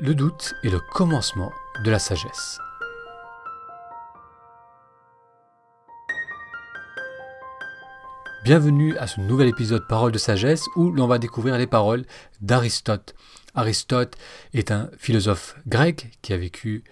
[0.00, 1.50] Le doute est le commencement
[1.82, 2.60] de la sagesse.
[8.44, 12.04] Bienvenue à ce nouvel épisode Paroles de sagesse où l'on va découvrir les paroles
[12.40, 13.16] d'Aristote.
[13.56, 14.14] Aristote
[14.54, 16.84] est un philosophe grec qui a vécu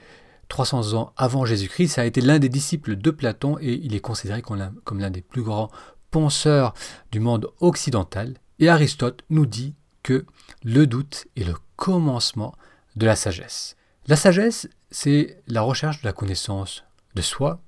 [0.49, 2.01] 300 ans avant Jésus-Christ.
[2.01, 5.43] A été l'un des disciples de Platon et il est considéré comme l'un des plus
[5.43, 5.71] grands
[6.11, 6.75] penseurs
[7.13, 8.35] du monde occidental.
[8.59, 10.27] Et Aristote nous dit que
[10.65, 12.57] le doute est le commencement
[12.97, 13.77] de la sagesse.
[14.09, 16.85] La sagesse, c'est la recherche de la connaissance
[17.15, 17.63] de soi,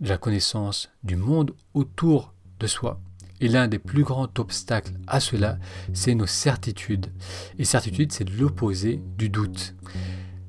[0.00, 3.00] de la connaissance du monde autour de soi.
[3.40, 5.58] Et l'un des plus grands obstacles à cela,
[5.92, 7.06] c'est nos certitudes.
[7.58, 9.74] Et certitude, c'est l'opposé du doute.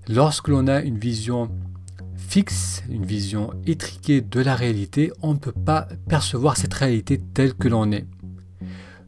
[0.08, 1.50] Lorsque l'on a une vision
[2.16, 7.54] fixe, une vision étriquée de la réalité, on ne peut pas percevoir cette réalité telle
[7.54, 8.06] que l'on est.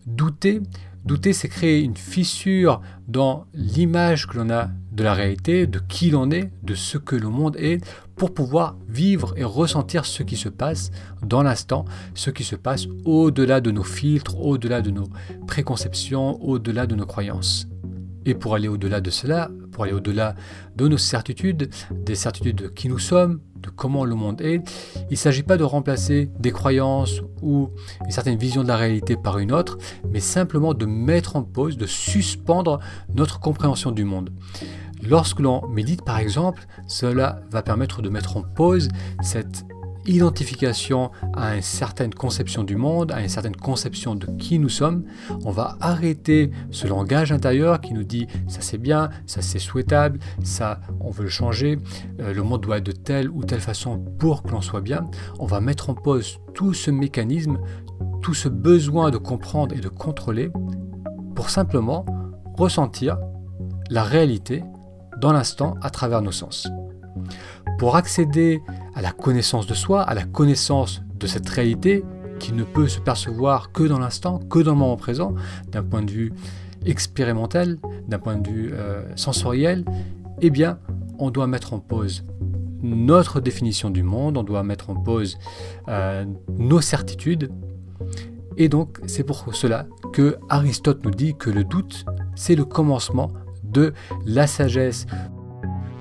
[0.06, 0.62] Douter,
[1.06, 6.10] douter, c'est créer une fissure dans l'image que l'on a de la réalité, de qui
[6.10, 10.36] l'on est, de ce que le monde est, pour pouvoir vivre et ressentir ce qui
[10.36, 10.90] se passe
[11.24, 15.08] dans l'instant, ce qui se passe au-delà de nos filtres, au-delà de nos
[15.46, 17.68] préconceptions, au-delà de nos croyances.
[18.26, 20.34] Et pour aller au-delà de cela, pour aller au-delà
[20.76, 24.62] de nos certitudes, des certitudes de qui nous sommes, de comment le monde est,
[25.10, 27.70] il ne s'agit pas de remplacer des croyances ou
[28.04, 29.78] une certaine vision de la réalité par une autre,
[30.12, 32.80] mais simplement de mettre en pause, de suspendre
[33.14, 34.32] notre compréhension du monde.
[35.04, 38.90] Lorsque l'on médite par exemple, cela va permettre de mettre en pause
[39.22, 39.66] cette
[40.08, 45.04] identification à une certaine conception du monde, à une certaine conception de qui nous sommes.
[45.44, 50.20] On va arrêter ce langage intérieur qui nous dit ça c'est bien, ça c'est souhaitable,
[50.44, 51.78] ça on veut le changer,
[52.20, 55.10] euh, le monde doit être de telle ou telle façon pour que l'on soit bien.
[55.40, 57.60] On va mettre en pause tout ce mécanisme,
[58.22, 60.50] tout ce besoin de comprendre et de contrôler
[61.36, 62.06] pour simplement
[62.58, 63.18] ressentir
[63.90, 64.64] la réalité
[65.22, 66.68] dans l'instant à travers nos sens.
[67.80, 68.62] Pour accéder
[68.96, 72.04] à la connaissance de soi, à la connaissance de cette réalité
[72.40, 75.34] qui ne peut se percevoir que dans l'instant, que dans le moment présent,
[75.72, 76.34] d'un point de vue
[76.86, 79.84] expérimental, d'un point de vue euh, sensoriel,
[80.42, 80.80] eh bien,
[81.20, 82.24] on doit mettre en pause
[82.82, 85.38] notre définition du monde, on doit mettre en pause
[85.88, 86.26] euh,
[86.58, 87.52] nos certitudes.
[88.56, 92.06] Et donc, c'est pour cela que Aristote nous dit que le doute,
[92.36, 93.32] c'est le commencement
[94.26, 95.06] la sagesse.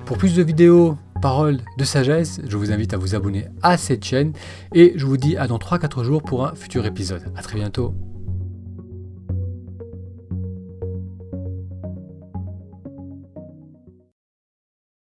[0.05, 4.05] Pour plus de vidéos, paroles de sagesse, je vous invite à vous abonner à cette
[4.05, 4.33] chaîne
[4.73, 7.23] et je vous dis à dans 3-4 jours pour un futur épisode.
[7.35, 7.93] A très bientôt.